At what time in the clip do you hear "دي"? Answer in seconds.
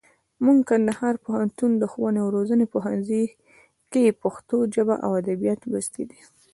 6.09-6.19